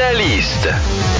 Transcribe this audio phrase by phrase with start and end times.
[0.00, 1.19] Catalyst.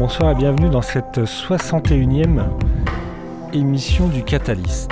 [0.00, 2.40] Bonsoir et bienvenue dans cette 61e
[3.52, 4.90] émission du Catalyst.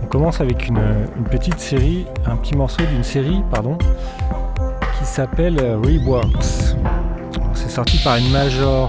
[0.00, 0.78] On commence avec une,
[1.32, 3.76] petite série, un petit morceau d'une série, pardon,
[4.96, 6.76] qui s'appelle Reworks.
[7.54, 8.86] C'est sorti par une major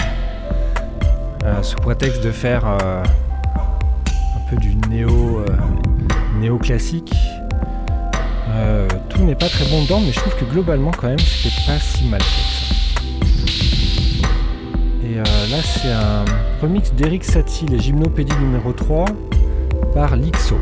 [1.64, 5.46] sous prétexte de faire euh, un peu du néo, euh,
[6.40, 7.14] néo classique.
[9.10, 11.80] tout n'est pas très bon dedans, mais je trouve que globalement quand même c'était pas
[11.80, 12.76] si mal fait.
[15.06, 16.26] Et là c'est un
[16.62, 19.06] remix d'Eric Satie, les Gymnopédies numéro 3
[19.94, 20.58] par Lixo.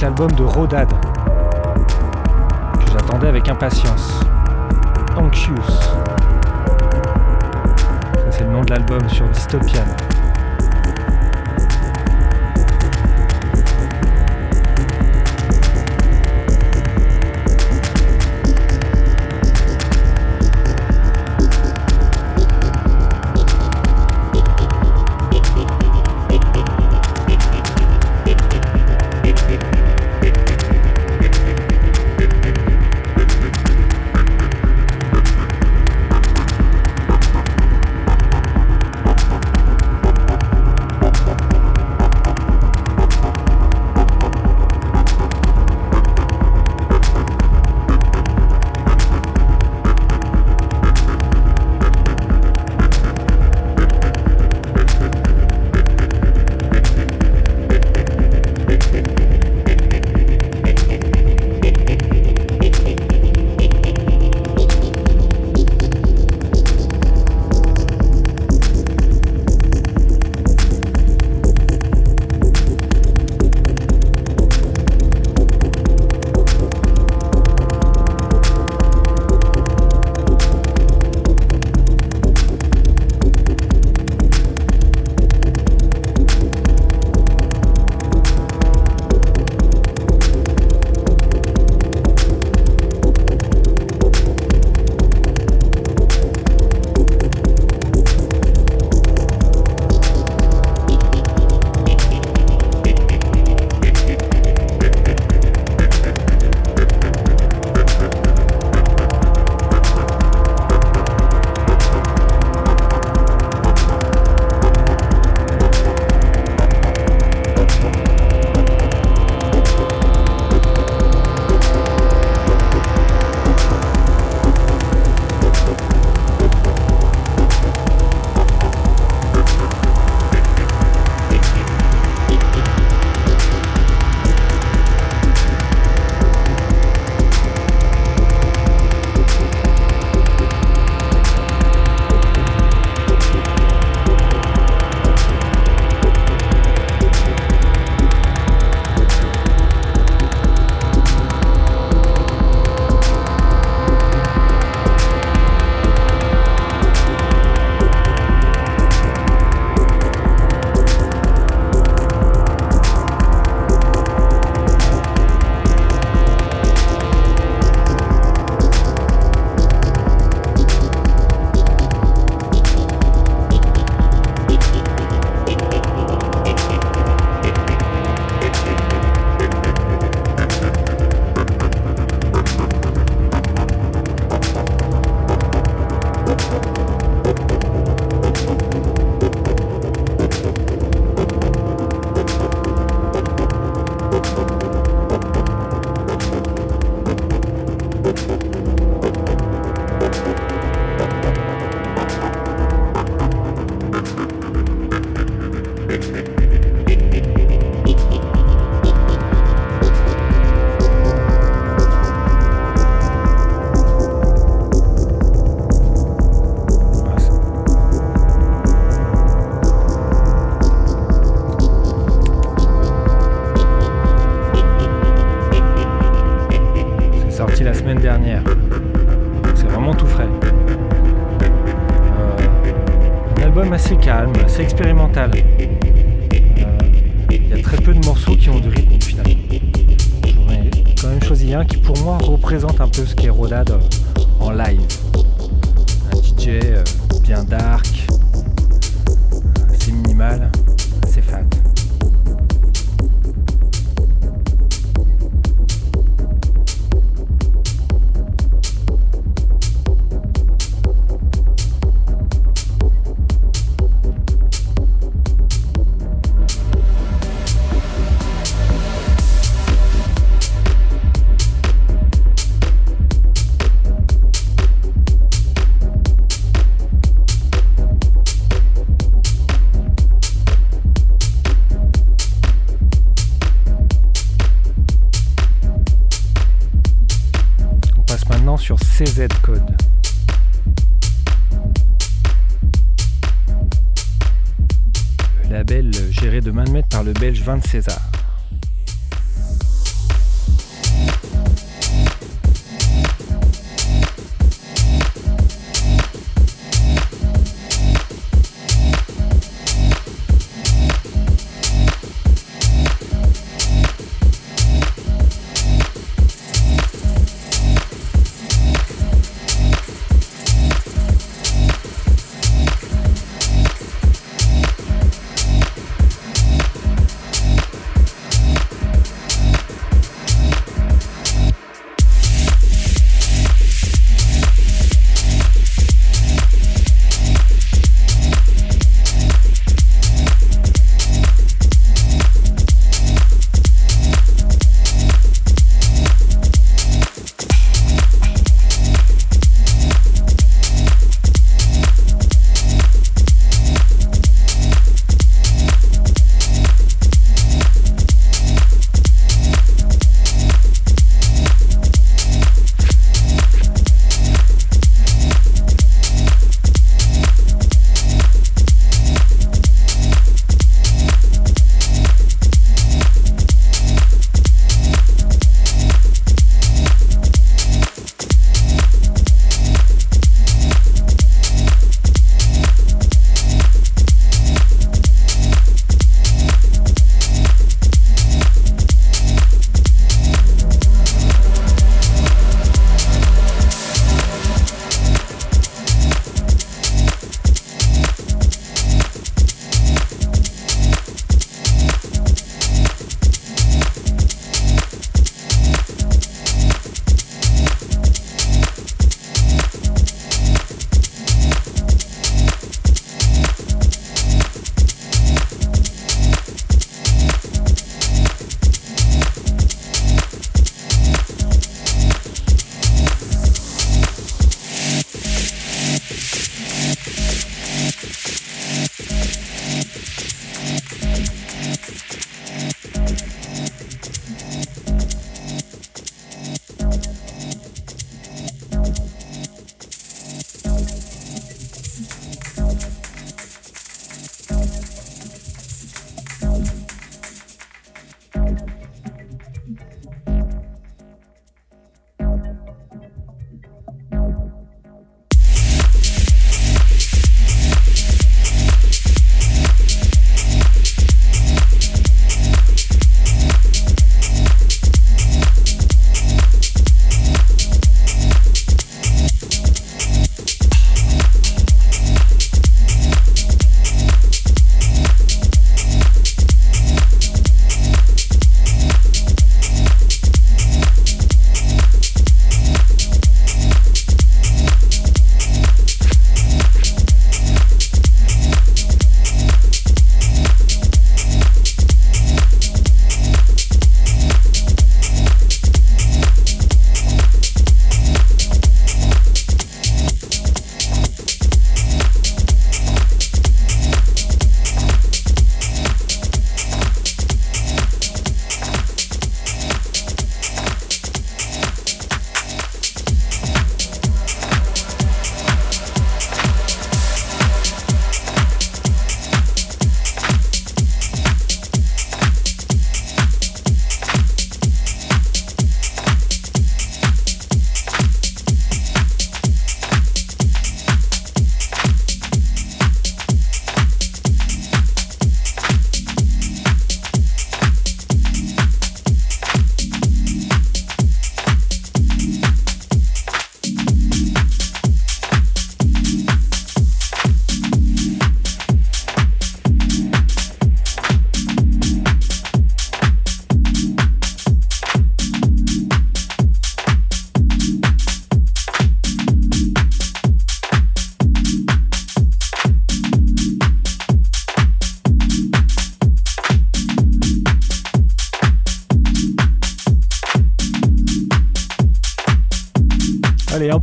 [0.00, 4.20] L'album de Rodad, que j'attendais avec impatience.
[5.16, 5.54] Anxious.
[8.30, 9.84] c'est le nom de l'album sur Dystopian.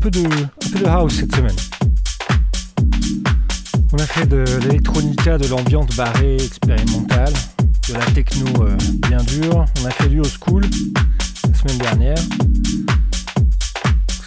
[0.10, 1.56] De, un peu de house cette semaine.
[3.94, 7.34] On a fait de l'électronica, de l'ambiance barrée expérimentale,
[7.88, 8.76] de la techno euh,
[9.08, 9.66] bien dure.
[9.82, 10.64] On a fait du old school
[11.48, 12.18] la semaine dernière.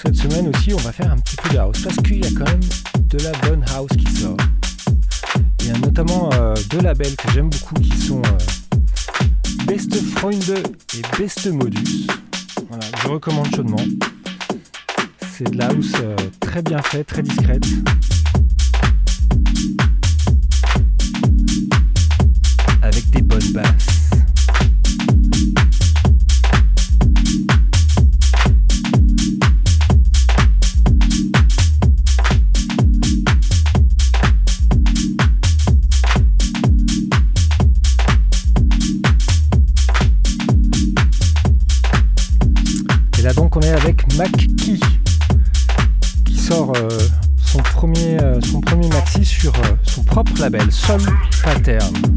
[0.02, 2.31] Cette semaine aussi, on va faire un petit peu de house parce qu'il y a
[2.38, 2.61] quand même
[3.09, 4.37] de la bonne house qui sort.
[5.61, 10.62] Il y a notamment euh, deux labels que j'aime beaucoup qui sont euh, Best Freunde
[10.95, 12.07] et Best Modus.
[12.69, 13.85] Voilà, je recommande chaudement.
[15.37, 15.93] C'est de la house
[16.38, 17.64] très bien faite, très discrète.
[50.55, 51.01] Label, Soul
[51.43, 52.13] Pattern.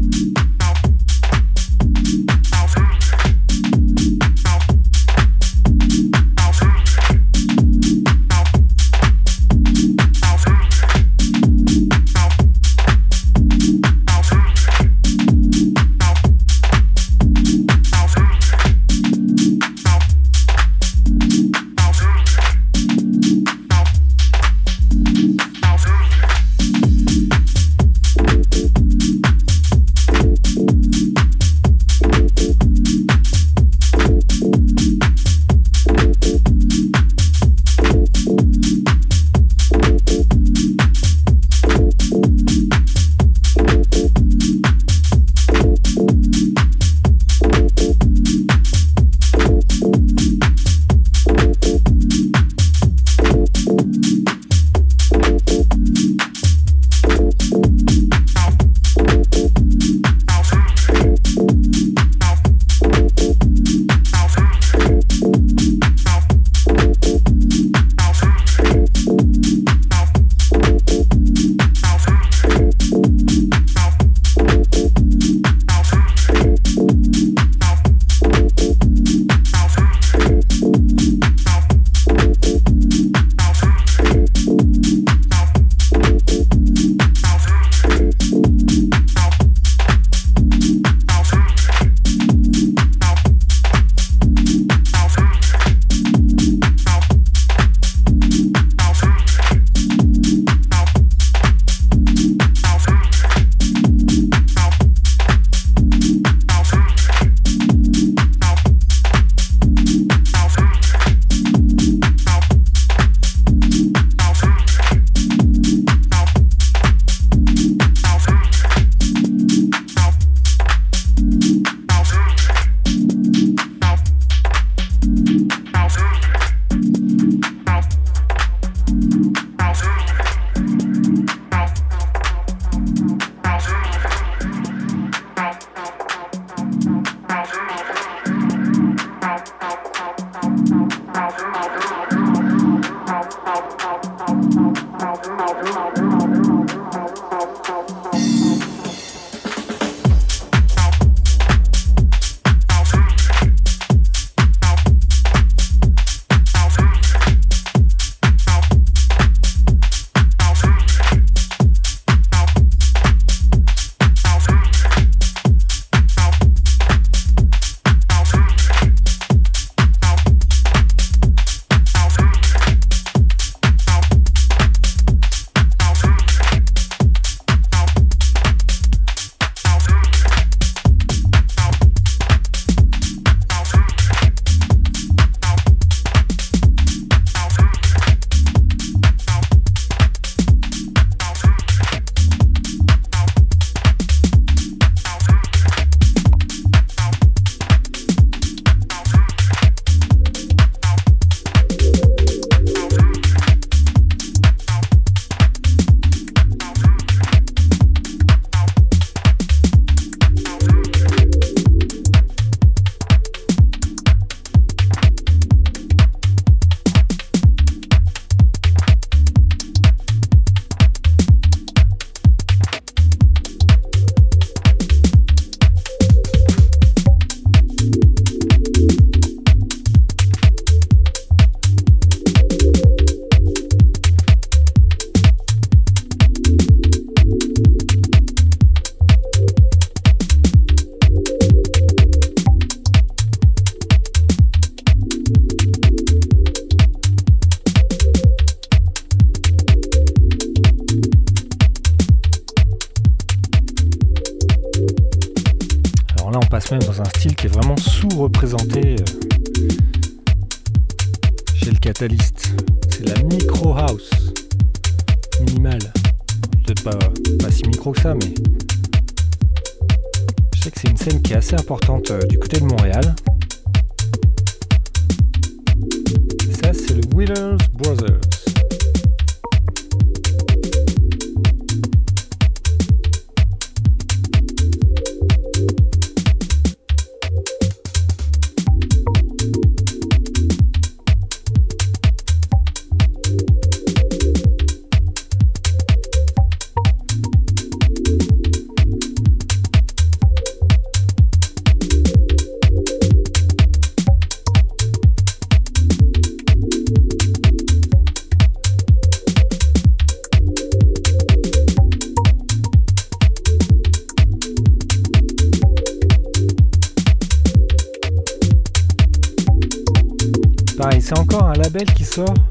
[322.18, 322.47] Label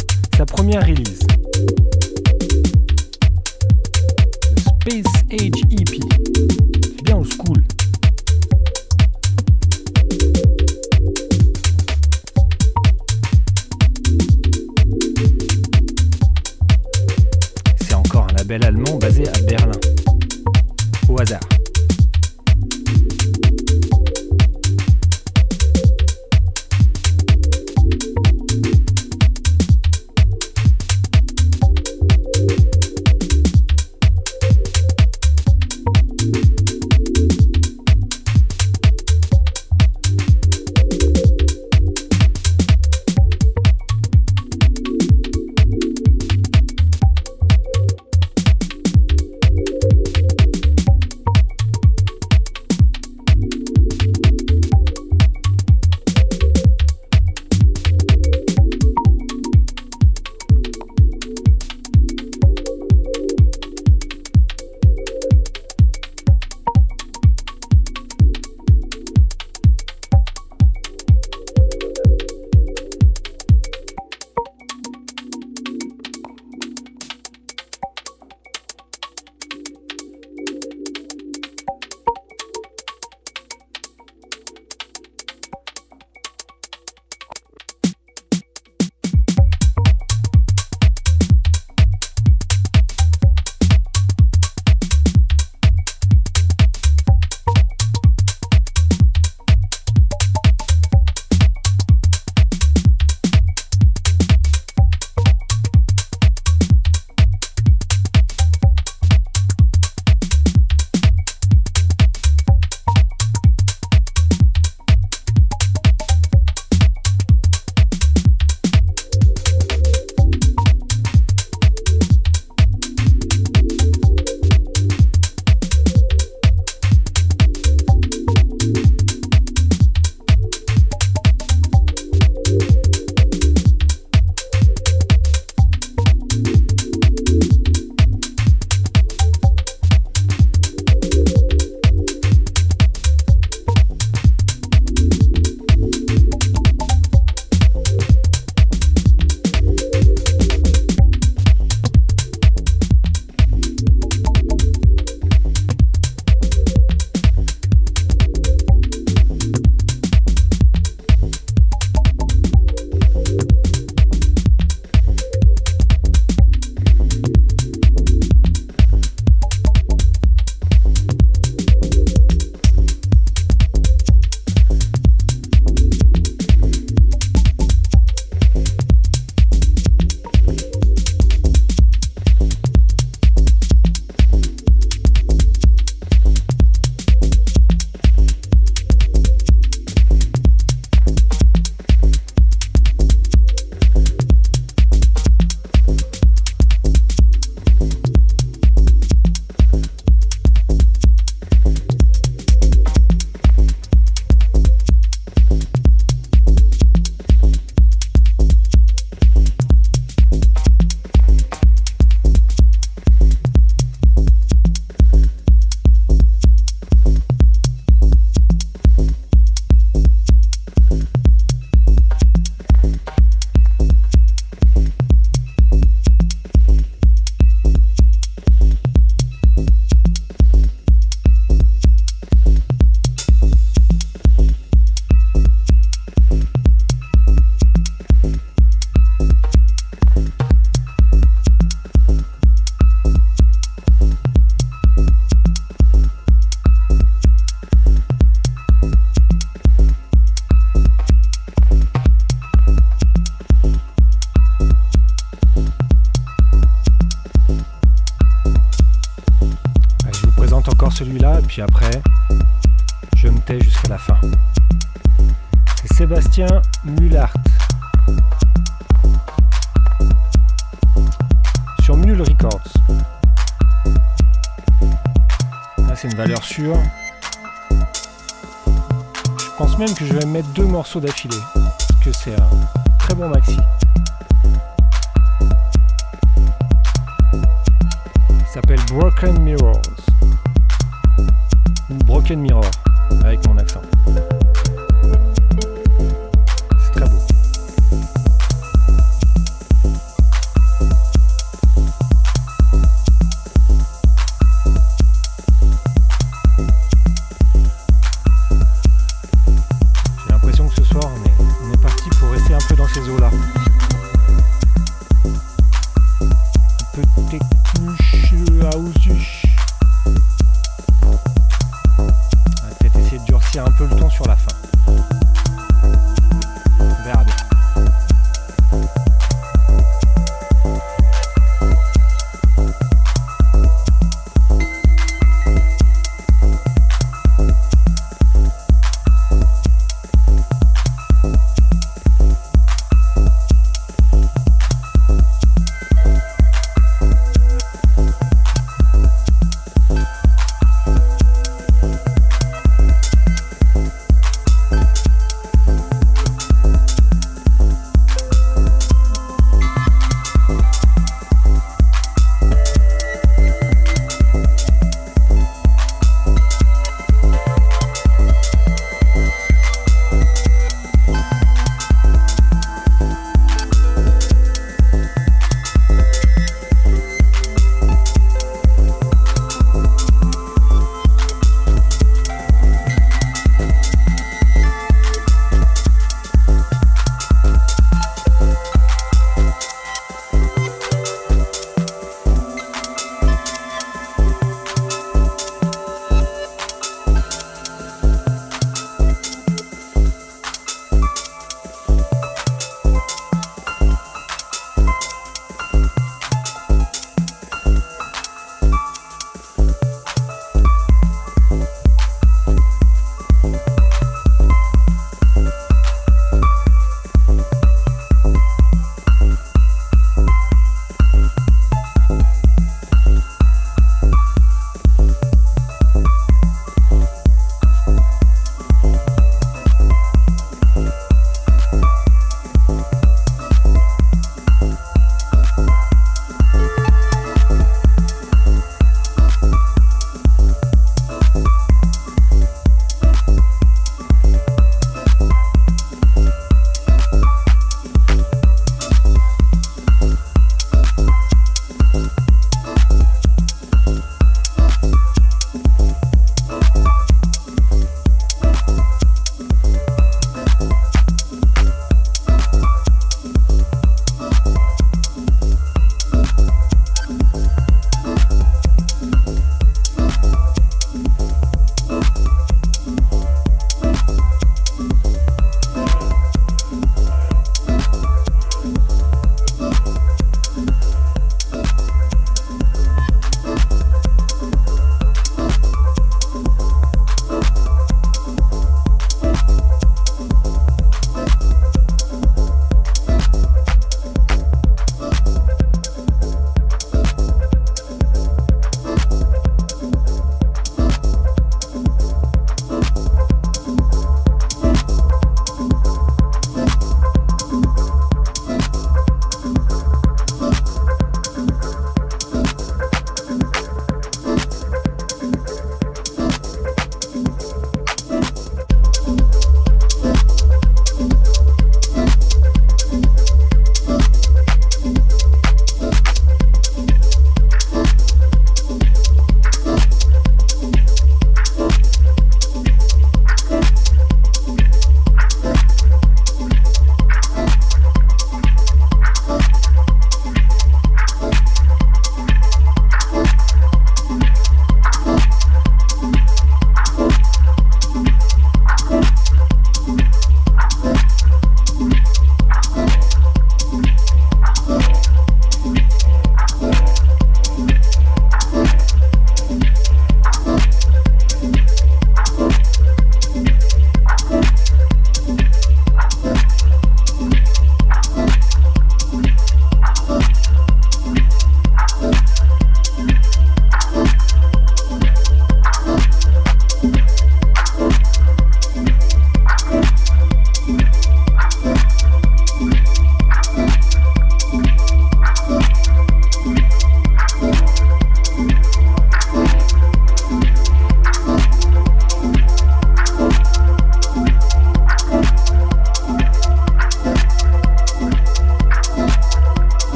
[280.58, 281.17] deux morceaux d'affilée.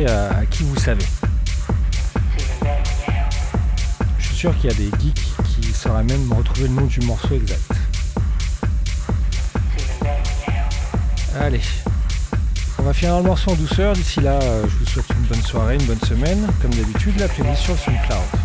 [0.00, 1.04] À, qui vous savez.
[4.18, 7.00] Je suis sûr qu'il y a des geeks qui sauraient même retrouver le nom du
[7.00, 7.72] morceau exact.
[11.38, 11.60] Allez,
[12.78, 13.92] on va finir le morceau en douceur.
[13.92, 16.46] D'ici là, euh, je vous souhaite une bonne soirée, une bonne semaine.
[16.62, 18.41] Comme d'habitude, la playlist sur SoundCloud.